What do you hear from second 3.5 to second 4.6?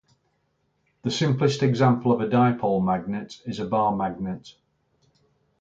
a "bar magnet".